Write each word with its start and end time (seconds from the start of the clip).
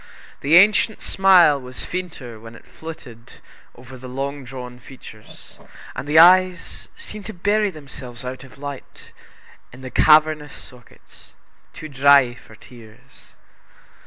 The 0.39 0.55
ancient 0.57 1.03
smile 1.03 1.61
was 1.61 1.85
fainter 1.85 2.39
when 2.39 2.55
it 2.55 2.65
flitted 2.65 3.33
over 3.75 3.99
the 3.99 4.09
long 4.09 4.43
drawn 4.43 4.79
features, 4.79 5.59
and 5.95 6.07
the 6.07 6.17
eyes 6.17 6.87
seemed 6.97 7.27
to 7.27 7.35
bury 7.35 7.69
themselves 7.69 8.25
out 8.25 8.43
of 8.43 8.55
sight 8.55 9.11
in 9.71 9.81
the 9.81 9.91
cavernous 9.91 10.55
sockets, 10.55 11.35
too 11.71 11.87
dry 11.87 12.33
for 12.33 12.55
tears. 12.55 13.35